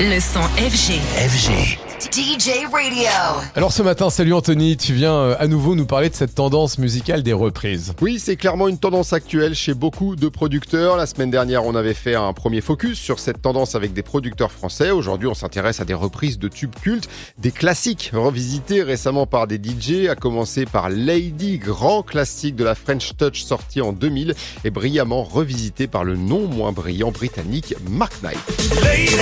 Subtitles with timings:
[0.00, 1.00] Le son FG.
[1.16, 1.91] FG.
[2.12, 3.08] DJ Radio.
[3.54, 6.76] Alors ce matin, salut Anthony, tu viens euh, à nouveau nous parler de cette tendance
[6.76, 7.94] musicale des reprises.
[8.02, 10.98] Oui, c'est clairement une tendance actuelle chez beaucoup de producteurs.
[10.98, 14.52] La semaine dernière, on avait fait un premier focus sur cette tendance avec des producteurs
[14.52, 14.90] français.
[14.90, 17.08] Aujourd'hui, on s'intéresse à des reprises de tubes cultes,
[17.38, 22.74] des classiques revisités récemment par des DJ, à commencer par Lady, grand classique de la
[22.74, 24.34] French Touch sorti en 2000
[24.64, 28.36] et brillamment revisité par le non moins brillant britannique Mark Knight.
[28.82, 29.16] Lady,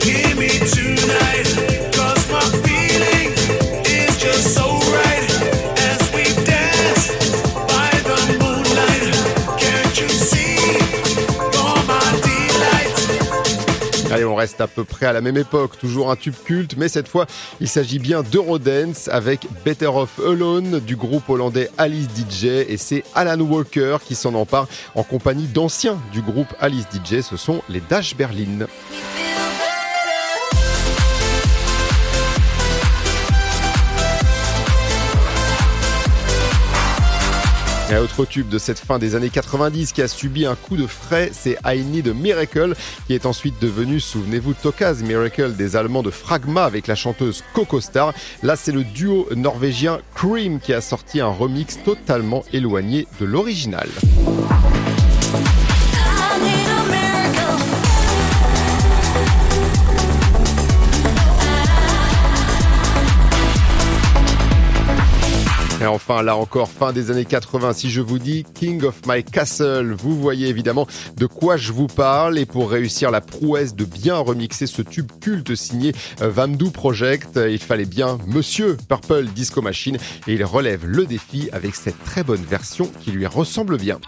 [0.00, 1.59] give me tonight,
[14.10, 16.88] Allez, on reste à peu près à la même époque, toujours un tube culte, mais
[16.88, 17.26] cette fois,
[17.60, 23.04] il s'agit bien d'Eurodance avec Better Off Alone du groupe hollandais Alice DJ et c'est
[23.14, 27.80] Alan Walker qui s'en empare en compagnie d'anciens du groupe Alice DJ, ce sont les
[27.88, 28.66] Dash Berlin.
[37.90, 40.76] Et un autre tube de cette fin des années 90 qui a subi un coup
[40.76, 42.74] de frais, c'est I Need a Miracle,
[43.08, 47.80] qui est ensuite devenu, souvenez-vous, Tokaz Miracle des Allemands de Fragma avec la chanteuse Coco
[47.80, 48.14] Star.
[48.44, 53.88] Là, c'est le duo norvégien Cream qui a sorti un remix totalement éloigné de l'original.
[65.80, 69.24] Et enfin, là encore, fin des années 80, si je vous dis King of My
[69.24, 70.86] Castle, vous voyez évidemment
[71.16, 72.38] de quoi je vous parle.
[72.38, 77.38] Et pour réussir la prouesse de bien remixer ce tube culte signé euh, Vamdoo Project,
[77.38, 79.96] euh, il fallait bien Monsieur Purple Disco Machine.
[80.26, 83.98] Et il relève le défi avec cette très bonne version qui lui ressemble bien.